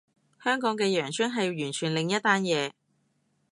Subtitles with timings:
[0.43, 2.71] 香港嘅羊村係完全另一單嘢